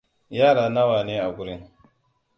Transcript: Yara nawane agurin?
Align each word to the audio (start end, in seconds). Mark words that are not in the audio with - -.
Yara 0.37 0.65
nawane 0.73 1.15
agurin? 1.27 1.61